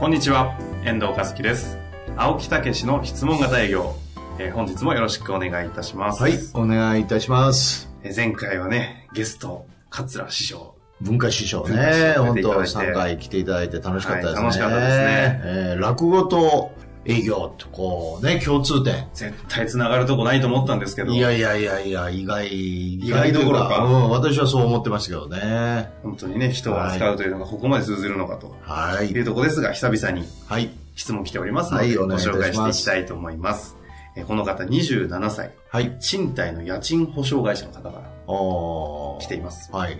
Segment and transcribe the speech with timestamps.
[0.00, 1.76] こんにちは遠藤和樹です。
[2.16, 3.94] 青木武の質問型営業、
[4.38, 6.22] えー本日もよろしくお願いいたします。
[6.22, 7.90] はい、お願いいたします。
[8.02, 10.74] えー前回はねゲスト桂師匠。
[11.00, 12.90] 文化師匠ね、匠本当出ていただいて。
[12.90, 14.34] 3回来ていただいて楽しかったですね。
[14.34, 15.42] はい楽しかったですね。
[15.44, 16.72] えー落語と
[17.04, 19.08] 営業とこうね、共通点。
[19.14, 25.90] 絶対つながるとこないと思ったんですけどいやいやいやいや、意外、意外どころかうん、私はそう思ってましたけどね。
[26.02, 29.24] 本当にね人を扱うというのがここまで通ずるのかとはいいう。
[29.24, 30.70] ところですが久々にはい。
[30.94, 33.76] 質問来ておりますので、はいおご紹介していきたいと思います
[34.16, 35.96] えーこの方27歳はい。
[36.00, 39.98] 賃貸の家賃保証会社の方からおー来ていますはい。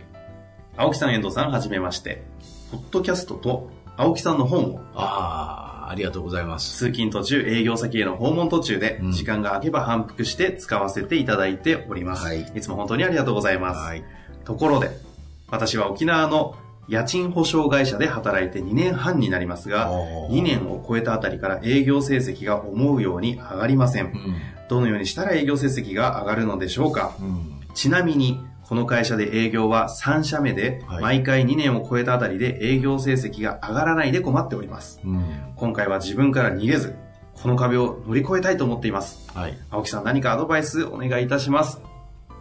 [0.77, 2.22] 青木さん遠藤さんはじめまして
[2.70, 6.77] ポッドキャストと青木さんの本をああ、ありがとうございます。
[6.77, 12.25] 通勤途中、営業先への訪問途中でう、ん時間が空けば反復して使わせていただいております。
[12.25, 13.78] はいいつも本当にありがとうございます。
[13.80, 14.05] はい。
[14.45, 14.91] ところで、
[15.48, 16.56] 私は沖縄の
[16.89, 24.06] 家賃保証会社で働いて2年半になりますが、おー2年を超えたあたりから営業成績が思うように上がりません。
[24.06, 24.36] うん。
[24.69, 27.61] どのようにしたら営業成績が上がるのでしょうかうん。
[27.75, 35.00] ちなみに、この会社で営業は3社目で、はい毎回2年を超えたあたりで営業成績が上がらないで困っております。
[35.05, 35.24] うん。
[35.56, 36.94] 今回は自分から逃げず、
[37.33, 39.27] この壁を乗り越えたいと思っています。
[39.33, 39.58] はい。
[39.70, 41.80] 青木さん何かアドバイスお願いいたします。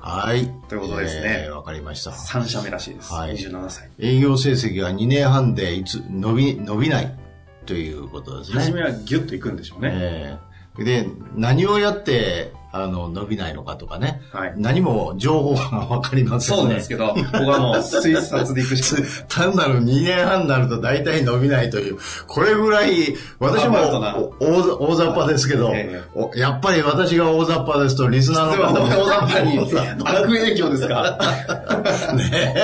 [0.01, 0.51] はい。
[0.67, 2.11] ということですねえーわかりました。
[2.11, 3.13] 3社目らしいです。
[3.13, 3.89] はい27歳。
[3.99, 7.17] 営業成績が2年半でいつ伸び伸びない
[7.65, 8.59] ということですね。
[8.59, 9.91] 初めはギュッといくんでしょうね。
[9.93, 10.47] ええ
[10.83, 14.21] で、何をやって、あの、伸びないのかとかね。
[14.31, 14.53] はい。
[14.57, 16.61] 何も情報がわかりませんね。
[16.61, 19.01] そうなんですけど、ここはもう推察でいくしか。
[19.27, 23.77] 単なる2年半になると大体伸びないという、これぐらい、私も
[24.39, 29.57] 大大雑把ですけど、ええおやっぱり私が大雑把ですと、リスナーの方も大雑把に
[30.05, 31.17] 悪影響ですか？
[32.15, 32.55] ね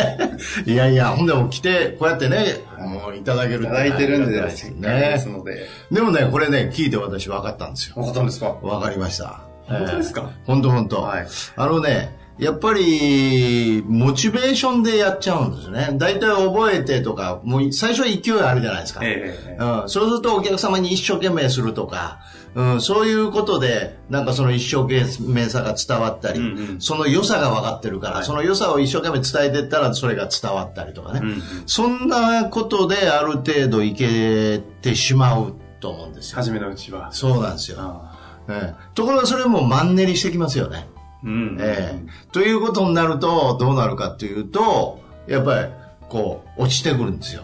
[0.65, 0.71] え。
[0.71, 5.67] いやいや、ほんでも来て、こうやってね、もういただけるいただいてるんで、ねせっかくですので。
[5.91, 7.95] でもね、これね、聞いて私分かったんですよ。
[7.97, 8.55] わかったんですか？
[8.61, 9.41] 分かりました。
[9.67, 10.31] 本当ですか？
[10.45, 11.01] 本当本当。
[11.01, 15.91] はいあのね、やっぱり、モチベーションでやっちゃうんですね。
[15.93, 19.01] 大体覚えてとか、もう最初は勢いあるじゃないですか。
[19.03, 22.21] ええうん、そうするとお客様に一生懸命するとか、
[22.55, 31.19] うん、そういうことで、なんかその一生懸命さが伝わったり、うんうんその良さが分かってるから、その良さを一生懸命伝えていったらそれが伝わったりとかね。
[31.21, 36.37] うんうんそんなことである程度いけてしまうと思うんですよ。
[36.37, 37.11] 初めのうちは。
[37.11, 38.09] そうなんですよ。
[38.47, 40.87] あええところがそれもマンネリしてきますよね。
[41.23, 41.57] ーうん。
[41.59, 45.69] ええということになると、どうなるかというと、やっぱり、
[46.09, 47.43] こう、落ちてくるんですよ。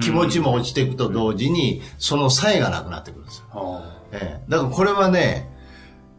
[0.00, 3.44] 気持ちも落ちていくと同時に、その差異がなくなってくるんですよ。
[3.52, 5.50] あええだからこれはね、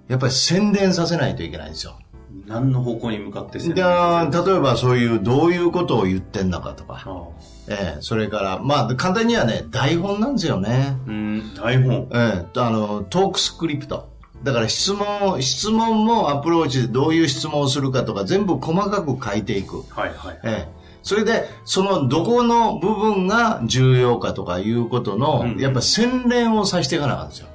[0.08, 1.98] やっぱり洗練させないといけないんですよ。
[2.46, 7.28] ー何の方向に向かって宣で伝する例えばそういう、どういうことを言ってんのかとか、あ
[7.70, 10.98] ええそれから、まあ、簡単にはね、台本なんですよね。
[11.06, 12.10] ーうん、台本。
[12.12, 14.10] ええあの、トークスクリプト。
[14.44, 19.84] だから質問、質問もアプローチでどういう質問をするかとか全部細かく書いていく。
[19.90, 20.40] はいはい。
[20.44, 27.48] ええそれで、そのどこの部分が重要かとかいうことの、うんやっぱ洗練をさせていかなあかんですよ。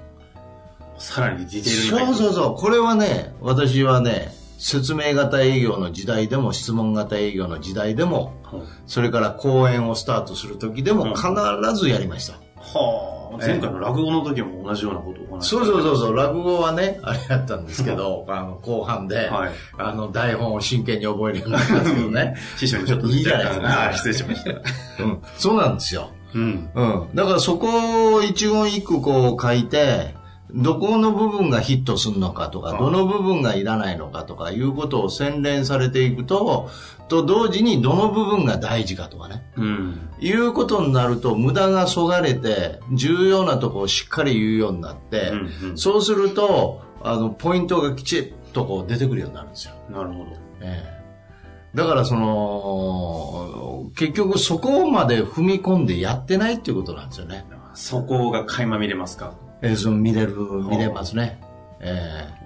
[0.98, 2.54] さらにディテールにそうそうそう。
[2.56, 11.28] これはね、私はね、説明型営業の時代でも質問型営業の時代でも、うんそれから講演をスタートする時でも必
[11.74, 12.38] ずやりました。
[12.58, 22.36] はあ、前回の落語の時も同じようなことをお話しそうそうそうそう、落語はね、あれやったんですけど、 あの、後半で、はいあの、台本を真剣に覚えるようになったんですけどね。
[22.56, 24.50] 師匠にちょっといいじゃないですか失礼しました。
[25.04, 26.10] うん、そうなんですよ。
[26.34, 26.70] うん。
[26.74, 27.08] うん。
[27.14, 30.14] だからそこを一言一句こう書いて、
[30.54, 36.70] どこの部分がヒットするのかとか、どの部分がいらないのかとかいうことを洗練されていくと、
[37.08, 39.44] と同時にどの部分が大事かとかね。
[39.56, 40.08] うん。
[40.20, 45.34] いうことになると無駄がそがれて、重要なところをしっかり言うようになって、う
[45.66, 49.74] んうんそうすると、あの、ポイントがきちっとこう出てくるようになるんですよ。
[49.90, 50.30] なるほど。
[50.60, 50.98] ええ
[51.74, 57.44] だからその、結局そこまで踏み込んでやってないっていうことなんですよね。
[57.74, 59.34] そこが垣間見れますか？
[59.62, 60.34] えーその見れる、
[60.68, 61.40] 見れますね。
[61.80, 62.38] ええ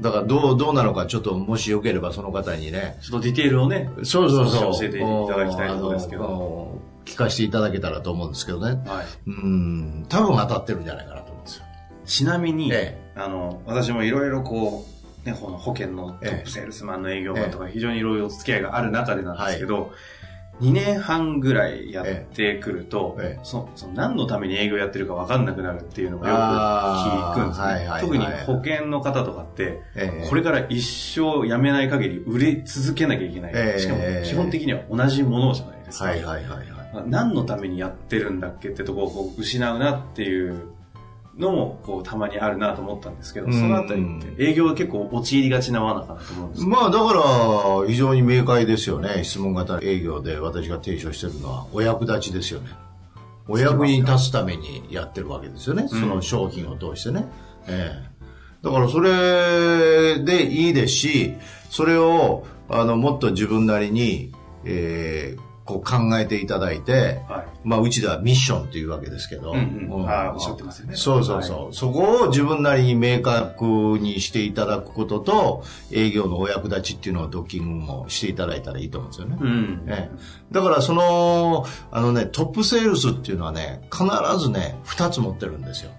[0.00, 2.98] だからどう、どうなのかちょっともしよければその方にね。
[3.00, 4.72] ちょっとディテールをね、そうそうそう。
[4.78, 8.82] 教えていただきたいところですけど聞かせていただけたらと思うんですけどね。
[8.86, 9.06] はい。
[9.26, 11.64] うん、多分当たってるんじゃないかなと思うんですよ。
[12.04, 14.84] ちなみに、えあの、私もいろいろこ
[15.24, 19.92] う、ね、この保険のトップセールスマンの営業マンとか非常にいろいろお付き合いがある中でなんですけど、
[20.60, 33.52] 2年半ぐらいやってくると、ええそその何のために営業やってるか分かんなくなるっていうのがよく聞くんですね、はいはいはい特に保険の方とかって、ええこれから一生辞めない限り売れ続けなきゃいけない。
[33.54, 36.04] ええしかも基本的には同じものじゃないですか。
[36.06, 37.04] はいはいはいはい。
[37.06, 40.75] 何のためにやってるんだっけってところをこう失うなっていう
[41.38, 46.76] のもこうたまにあるなと思ったんですけど、うんそのあたりって営業は結構陥りがちな罠かなと思うんですけど。
[46.76, 49.22] まあだから、非常に明快ですよね。
[49.24, 52.70] 質問型営業で私が提唱してるのは、お役立ちですよね。
[53.48, 55.88] お役に立つためにやってるわけですよね。
[55.88, 57.26] その商品を通してね。
[57.68, 58.16] ええ
[58.62, 61.34] だからそれでいいですし、
[61.70, 64.32] それを、あの、もっと自分なりに、
[64.64, 67.46] えーこう考えていただいて、はい。
[67.64, 69.52] まあ、うちではミッションというわけですけど。
[69.52, 71.74] うんうんうんああおっしゃってますよねそうそうそう。
[71.74, 73.64] そこを自分なりに明確
[73.98, 79.38] にしていただくことと、営業のお役立ちっていうのをドッキングもしていただいたらいいと思うんですよね。
[79.40, 79.84] うん。
[79.88, 80.16] ええ、
[80.52, 84.04] だからその、あのね、トップセールスっていうのはね、必
[84.38, 85.90] ずね、二つ持ってるんですよ。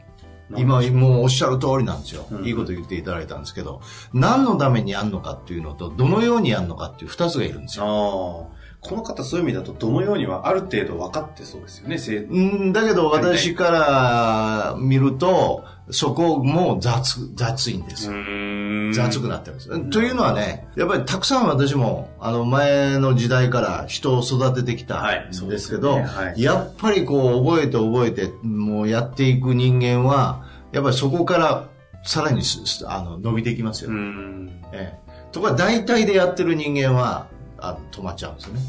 [0.55, 2.25] 今、もうおっしゃる通りなんですよ。
[2.31, 3.81] うんいいこと言っていただいたんですけど、
[4.13, 8.49] 何のためにやるのかっていうのと、どのようにやるのかっていう二つがいるんですよ。
[8.81, 11.97] この方そういう意味だとどのようにはある程度分かってそうですよね。
[11.97, 18.13] せうん、だけど私から見ると、そこも雑、雑いんですよ。
[18.13, 19.89] ん雑くなってるんです。
[19.89, 31.69] というのはね、やっぱりたくさん私も、あの前の時代から人を育ててきたはいんですけど、そうですよねはいやっぱりこう覚えて覚えて、もうやっていく人間は、やっぱりそこから
[32.03, 33.91] さらにすあの伸びていきますよ。
[33.91, 34.61] うん。
[34.71, 37.27] ええ、ところが大体でやってる人間は
[37.59, 38.59] あ止まっちゃうんですよね。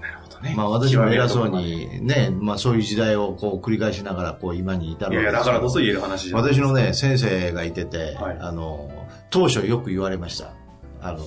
[0.00, 0.54] なるほどね。
[0.56, 8.90] まあ私も偉そうにね、まあそういう時代をこう繰り返しながらこう今に至るいやいや、だからこそ言える話私のね、先生がいてて、はいあの、
[9.30, 10.52] 当初よく言われました。
[11.00, 11.20] あの、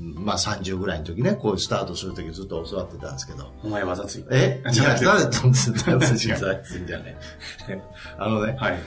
[0.00, 4.24] まあ30ぐらいの時ね、こうスタートする時ずっと教わってたんですけど、お前は雑い。
[4.30, 4.60] え？
[4.64, 7.18] いや、じゃなくて誰とんです違うじゃね。
[8.18, 8.78] あのね、はい。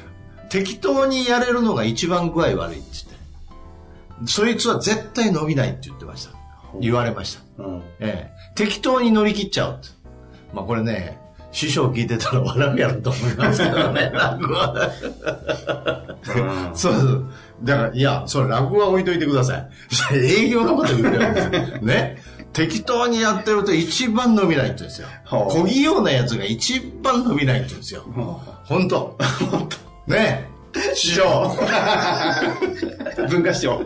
[0.50, 3.16] 適当にやれるのが一番具合悪いって言って。
[4.28, 6.32] そいつは絶対伸びないって言ってました。
[6.82, 7.64] 言われました。
[7.64, 7.82] うん。
[8.00, 9.80] ええ、適当に乗り切っちゃう。
[10.54, 11.20] まあこれね、
[11.52, 14.92] 師匠聞いてたら笑うやろと思いますけどね、 落語は。
[16.72, 17.26] うんそうそう。
[17.64, 19.70] だから、いや、それ落語は置いといてください。
[20.18, 21.78] 営業のこと言ってるんですよ。
[21.82, 22.18] ね。
[22.52, 25.08] 適当にやってると一番伸びないって言うんですよ。
[25.26, 28.04] はあ小器用なやつが一番伸びないって言うんですよ。
[28.64, 29.18] 本当
[30.08, 30.50] ね
[30.94, 31.56] 師匠。
[33.30, 33.82] 文化師匠。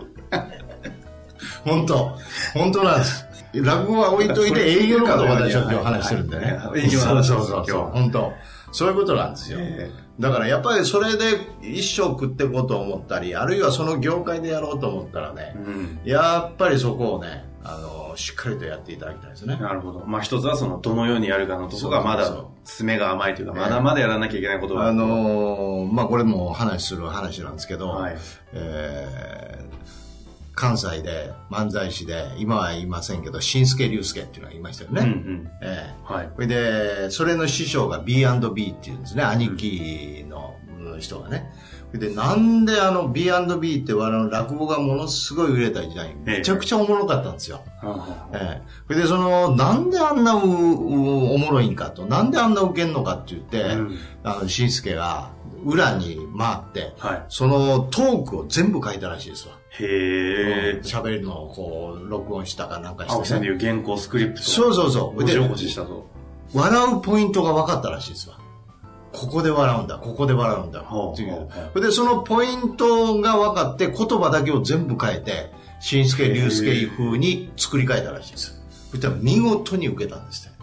[1.69, 2.18] 本当
[2.54, 3.25] 本当なんです。
[3.54, 6.81] 落語は置いといて営業のことを私は今日話してるんでねはい。
[6.81, 7.81] 営業の話そうそうそう。
[7.94, 8.33] 本当
[8.71, 9.57] そういうことなんですよ。
[9.62, 16.00] えだからやっぱりそれで一生食っていこうと思ったり、あるいはその業界でやろうと思ったらね、うん。
[16.04, 19.56] やっぱりそこをね、あの、しっかりとやっていただきたいですね。
[19.56, 20.04] なるほど。
[20.06, 24.88] まあ一つはその、どのようにやるかのとこがまだそうそうそう、爪が甘いというか、ええまだまだやらなきゃいけないことが。
[24.88, 28.18] あのーまあ、これも話する話なんですけど、はい。
[28.54, 29.69] えー
[30.59, 35.01] 関西で漫才師で、今はいませんけど、新助竜介っていうのがいましたよね。
[35.03, 35.50] うんうん。
[35.61, 36.30] ええはい。
[36.35, 40.57] それで、それの師匠が B&B っていうんですね、兄貴の
[40.99, 41.49] 人がね。
[41.78, 47.62] それで、なんであの B&B ってあの落語がものすごい売れた時代、めちゃくちゃおもろかったんですよ。
[48.34, 55.31] ええそれで、その、なんであんなううおもろいんかと、なんであんなウケんのかって言って、うんあの、新助が
[55.66, 57.26] 裏に回って、はい。
[57.30, 59.56] そのトークを全部書いたらしいですわ。
[59.80, 60.81] へえ。
[60.84, 63.58] 喋るのをこう、録音したかなんか青木さんして、ね。
[63.58, 64.42] でいう原稿スクリプト。
[64.44, 65.14] そうそうそう。
[65.16, 66.08] 文字起こししたと。
[66.54, 68.39] 笑うポイントが分かったらしいですわ。
[69.11, 70.81] ここで笑うんだ、ここで笑うんだ。
[70.81, 78.61] っていうそれで、そのポイントが分かって、言葉だけを全部変えて、新助、竜介風に作り変えたらしいです。
[78.92, 80.54] そしたら見事に受けたんですね。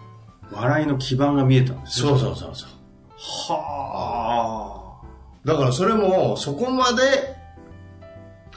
[0.51, 2.69] 笑いの基盤が見えたんですねそうそうそうそう。
[3.17, 5.01] は
[5.43, 7.35] だからそれも、そこまで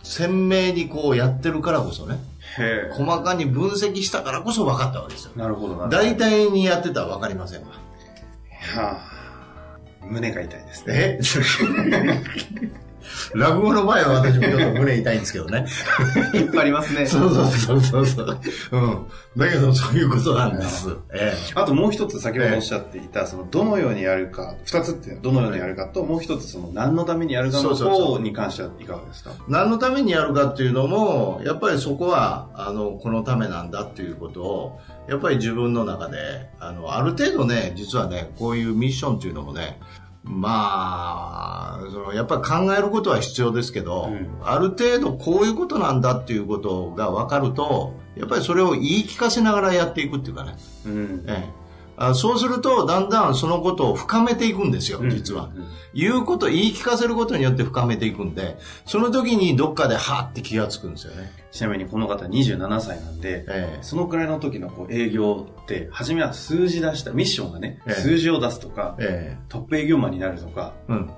[0.02, 2.18] 鮮明にこうやってるからこそね。
[2.92, 5.32] 細かに分析したからこそ分かったわけですよ。
[5.36, 5.88] なるほどな。
[5.88, 7.68] 大体にやってたら分かりませんわ。
[8.76, 9.19] はあ。
[10.02, 11.18] 胸が痛いですね。
[13.34, 15.66] え落語の場合は私もちょっと胸痛いんですけどね。
[16.34, 17.06] 引っ張りますね。
[17.06, 18.40] そうそうそうそうそう。
[18.72, 19.06] うん。
[19.36, 20.90] だけどそういうことなんです。
[21.12, 21.52] ええ。
[21.54, 29.32] あともう一つ先ほどおっしゃっていた、そのどのようにやるか、二つってどのようにやるかと、もう一つその何のためにやるかの方に関してはいかがですか？
[29.48, 39.78] 何のためにやるかっていうのも、やっぱりそこは、あの、このためなんだっていうことを、やっぱり自分の中で、あの、ある程度ね、実はね、こういうミッションっていうのもね、
[40.22, 50.56] まあ、そのやっぱり考えることは必要ですけど、うん、ある程度こういうことなんだっていうことが分かると、やっぱりそれを言い聞かせながらやっていくっていうかね。
[50.84, 51.59] うん、ええ
[52.00, 55.50] あそうすると、だんだんそのことを深めていくんですよ、実は。
[55.92, 61.30] 言うこと、言い聞かせることによって深めていくんで、その時にどっかではって気がつくんですよね。
[61.52, 69.36] ちなみにこの方27歳なんで、えそのくらいの時のこう営業って、初めは数字出した、ミッションがね、え数字を出すとか、え。
[69.50, 71.10] トップ営業マンになるとか、うん、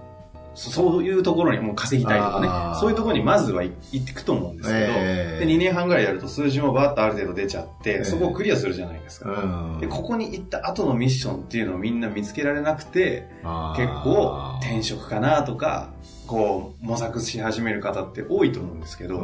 [0.54, 2.40] そういうところにもう稼ぎたいとか
[2.74, 9.86] ね、そういうところにまずは行っていくと思うんですけど、えー、で2年半ぐらいやると数字もバーッとある程度出ちゃって、えー、そこをクリアするじゃないですか、で。
[9.86, 13.28] ここに行った後のミッションっていうのをみんな見つけられなくて、
[13.76, 15.90] 結構転職かなとか、
[16.26, 19.18] こう模索し始める方って多いと思うんですけど。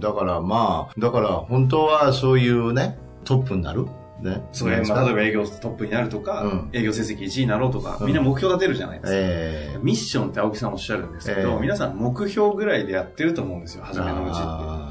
[0.00, 3.86] だからまあ、だから本当はそういうね、トップになる
[4.20, 4.42] ね。
[4.52, 9.18] そ例えば営業トップになるとか、うん、営業成績1位になろうとか、みんな目標立てるじゃないですか。
[9.18, 14.86] えー、ミッションって青木さんおっしゃるんですけど、えー、皆さん目標ぐらいでやってると思うんですよ、初めのうちって。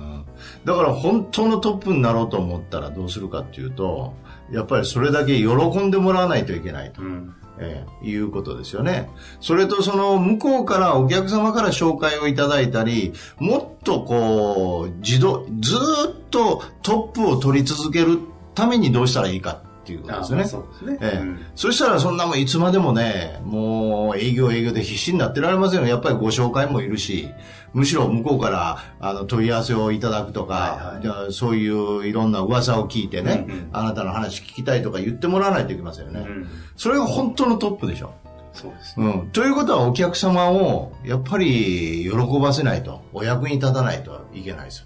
[0.66, 4.14] だから本当のトップになろうと思ったらどうするかっていうと、
[4.52, 5.48] やっぱりそれだけ喜
[5.80, 7.02] んでもらわないといけないと。
[7.02, 9.10] うんえー、いうことですよね。
[9.40, 15.76] それとその向こうからお客様から紹介をいただいたり、もっとこう、自動、ず
[16.10, 18.20] っとトップを取り続ける
[18.56, 20.46] ためにどうしたらいいかっていうことですよね。
[20.46, 20.98] そうですね。
[21.02, 25.88] ええ、うん、そしたらそんなもんいつまでもね、もう営業営業で必死になってられませんよ。
[25.88, 27.30] やっぱりご紹介もいるし、
[27.74, 36.22] むしろ向こうからあの問い合わせをいただくとか、はいはい、そういういろんな噂を聞いてね、うんうん、あなたの話聞きたいとか言ってもらわないといけませんよね。
[36.22, 38.14] うん、それが本当のトップでしょ。
[38.54, 39.30] そうですね、うん。
[39.32, 44.86] ということはお客様をやっぱり喜ばせないと、お役に立たないといけないですよ。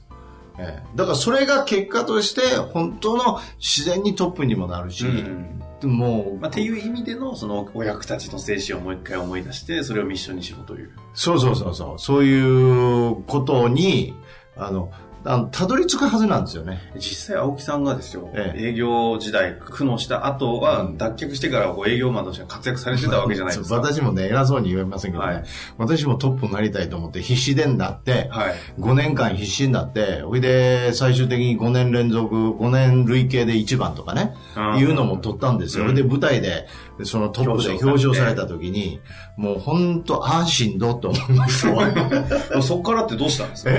[0.59, 10.91] えだからそれが結果として本当の自然にトップにもなるし、うん、もう、まあ、っていう意味でのそのお役たちの精神をもう一回思い出してそれをミッションにしろという。
[11.13, 11.99] そうそうそうそう。
[11.99, 14.13] そういうことに
[14.57, 14.91] あの
[15.25, 16.79] あの、たどり着くはずなんですよね。
[16.95, 23.75] 実際、青木さんがですよ、ええ、営業時代、苦悩した後は、脱却してからこう営業マンとして活躍されてたわけじゃないですか。
[23.75, 25.43] 私もね、偉そうに言えませんけどね、はい、
[25.77, 34.33] 私もトップになりたいと思って必死でになって、はい、5年間必死になって、ほいで、最終的に5年連続、5年累計で1番とかね、
[34.77, 35.85] いうのも取ったんですよ。
[35.85, 36.67] うん、で、舞台で、
[37.03, 38.99] そのトップで表彰された時に、
[39.37, 42.61] もう本当、ああ、しんどと思いました。
[42.61, 43.71] そこからってどうしたんですか？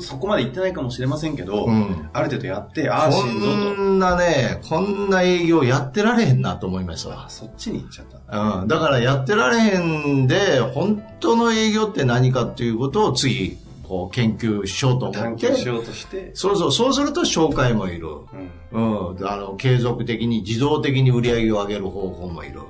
[0.00, 3.76] そこまで行ってないかもしれませんけど、うん、ある程度やって、ああ、しんどと。
[3.76, 7.28] こんなね、こんな営業やってられへんなと思いました。
[7.28, 8.60] そっちに行っちゃった。
[8.60, 8.68] うん。
[8.68, 15.20] だからやってられへんで、本当の営業って何かっていうことを次、こう研究しようと思って。
[15.20, 16.30] 探求しようとして。
[16.34, 18.08] そうそう、そうすると紹介もいる。
[18.72, 19.10] うん。
[19.10, 19.28] うん。
[19.28, 22.60] あの、継続的に、自動的に売り上げを上げる方法もいる。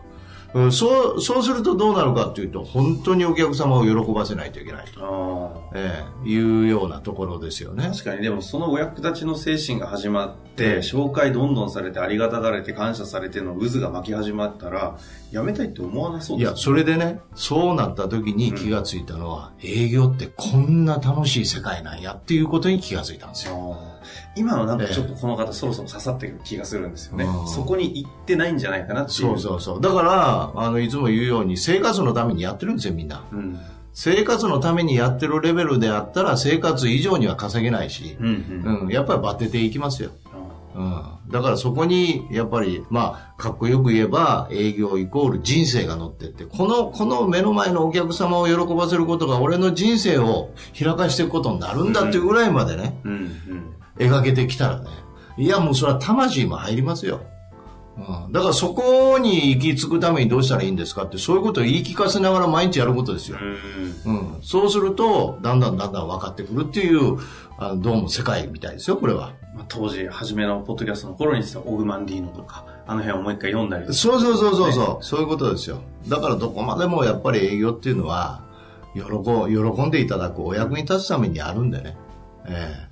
[0.55, 7.89] うん、そう、そうするとどうなるかっていうと、本当にお客様を喜ばせないといけないと、ええ、いうようなところですよね。
[7.91, 14.99] 確かに、でもそのお役立ちの精神が始まって、紹介どんどんされて、ありがたがれて、感謝されての渦が巻き始まったら、
[15.31, 23.92] やめたいって思わなそうです、ね、いや、それでね、そうなった時に気がついたのは、うん、営業ってこんな楽しい世界なんやっていうことに気がついたんですよ。
[24.37, 27.27] 今のなんかちょっとこの方そろそろ刺さってる気がするんですよね。
[27.47, 29.19] そこに行ってないんじゃないかなっていう。
[29.19, 29.81] そうそうそう。
[29.81, 33.25] だから、あの、いつも言うように生活のためにやってるんですよ、みんな。
[33.33, 33.59] うん、
[33.93, 38.27] 生活のためにやってるレベルであったら生活以上には稼げないし、うん、
[38.65, 40.11] うんうん、やっぱりバテていきますよ。
[40.75, 53.52] うん、だからそこに、やっぱり、まあ、かっこよく言えば、営業イコール人生が乗ってって、この、この目の前のお客様を喜ばせることが俺の人生を開かしていくことになるんだっていうぐらいまでね、うんうん
[53.99, 54.89] 描けてきたらね、
[55.37, 57.21] いやもうそれは魂も入りますよ。
[57.97, 63.37] うん、だからそこに行き着くためにどうしたらいいんですかって、そういうことを言い聞かせながら毎日やることですよ。
[64.07, 67.19] うん、そうすると、だんだんだんだん分かってくるっていう、
[67.59, 69.33] あどうも世界みたいですよ、これは。
[69.55, 75.83] まあ、当時、初めのポッドキャストの頃にオグマンディーノとか、あの辺をもう一回読んだりそうそうそうそうそう、そういうことですよ。
[76.09, 78.43] だからどこまでもやっぱり営業っていうのは、
[78.95, 81.97] 喜喜んでいただくお役に立つためにあるんでね。
[82.47, 82.92] ええ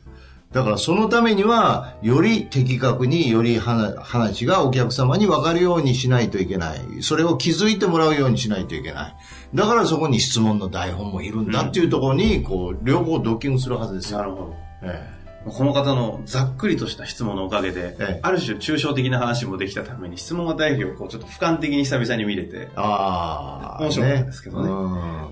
[0.53, 7.03] だからそのためには、より的確により話がお客様に分かるようにしないといけない。
[7.03, 9.15] それを気づいてもらうようにしないといけない。
[9.55, 14.19] だからそこに質問の台本もいるんだっていうところに、こう、両方ドッキングするはずですよ。
[14.19, 14.57] なるほど。
[14.83, 24.69] ええこの方のざっくりとした質問のおかげで、ええ、ある種抽象的な話もできたために、質問型営業をこうちょっと俯瞰的に久々に見れて、あ面白かったですけどね。
[24.69, 24.71] ね。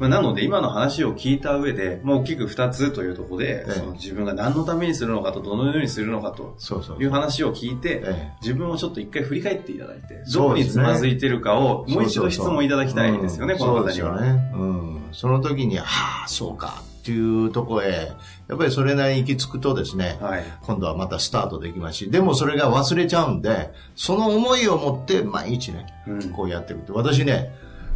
[0.00, 6.56] まあ、なので今の話を聞いた上で、もう大きく二つというところで、え、その自分が何のためにするのかと、どのようにするのかと
[6.98, 8.02] いう話を聞いて、
[8.40, 14.20] 自分をちょっと一回振り返っていただいて、どこにつまずいてるかをもう一度質問いただきたいんですよね、この方には。
[14.22, 15.08] ね、うん。
[15.12, 15.84] その時に、は
[16.24, 16.82] あ、そうか。
[17.08, 18.12] っていうところへ、
[18.48, 26.92] やっぱりそれなりに行き着くとですね、はい、今度はまたスタートできますし、でもそれが忘れちゃうんで、その思いを持って毎日ね、うん、こうやってるって。
[26.92, 27.54] 私ね、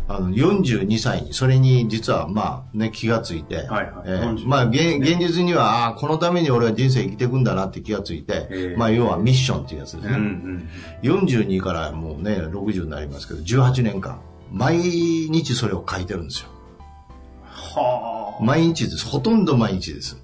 [0.08, 10.14] あの、42歳に、それに実はまあね、気がついて、はいはい、えー、まあ現現実には、ああ、このために俺は人生生きていくんだなって気がついて、まあ要はミッションっていうやつですね。
[10.14, 10.68] うん
[11.02, 16.48] うん、42からもうね、60になりますけど、18年間、毎日それを書いてるんですよ。
[17.74, 18.11] はあ。
[18.42, 19.06] 毎日です。
[19.06, 20.16] ほとんど毎日です。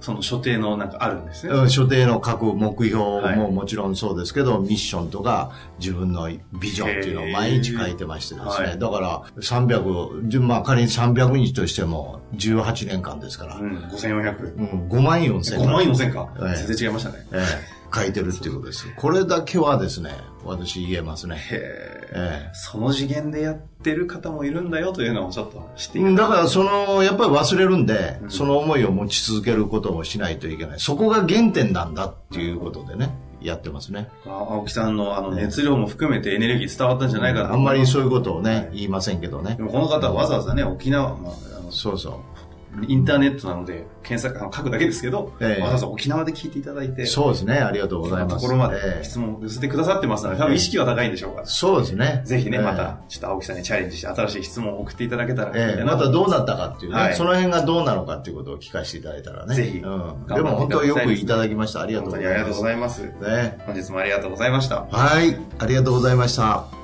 [0.00, 1.68] その所定のなんかあるんですね。
[1.70, 3.02] 所定の各目標
[3.36, 6.28] ももちろんそうですけど、はい、ミッションとか自分の
[6.60, 8.76] ビジョンっていうのを毎日書いてましてですね。
[8.76, 13.56] だから300、まあ仮に300日としても18年間ですから。
[13.56, 14.54] うん、5400。
[14.56, 15.58] うん、5万4千。
[15.58, 16.28] 5万4千か。
[16.36, 17.26] えー、全然違いましたね。
[17.32, 18.92] えー書いてるっていうことです。
[18.96, 20.10] これだけはですね、
[20.44, 21.36] 私言えますね。
[21.36, 22.50] へえ。
[22.52, 30.80] その次元でやってる方もいるんだよというのをちょっと知っていだからその、やっぱり忘れるんで、うん、その思いを持ち続けることをしないといけない。
[30.80, 33.14] そこが原点なんだっていうことでね。
[33.44, 34.08] やってますね。
[34.24, 39.56] 青木さんのあの熱量も含めてエネルギー伝わったんじゃないかな、あんまりそういうことをね、言いませんけどね。
[39.56, 41.32] でもこの方はわざわざね、沖縄、まあ、
[41.70, 42.43] そうそう。
[42.86, 47.06] インターネットなので、検索、あの書くだけですけど、えー、わざわざ沖縄で聞いていただいて。
[47.06, 48.36] そうですね、ありがとうございます。
[48.36, 51.42] ところまで質問を寄せてくださってますので、多分意識は高いんでしょうか。
[51.46, 52.22] そうですね。
[52.24, 59.54] ぜひね、また、ちょっと青木さんにチャレンジして、新しい質問を送っていただけたら、えー、またどうなったかっていうね、はい、その辺がどうなのかっていうことを聞かせていただいたらね。
[59.54, 59.78] ぜひ。
[59.78, 60.26] うん。
[60.26, 61.82] でも本当よくいただきました。
[61.82, 62.34] ありがとうございます。
[62.34, 63.02] ありがとうございます。
[63.02, 63.58] ね。
[63.66, 64.86] 本日もありがとうございました。
[64.90, 66.83] はい、ありがとうございました。